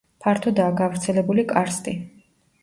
ფართოდაა 0.25 0.71
გავრცელებული 0.79 1.45
კარსტი. 1.53 1.95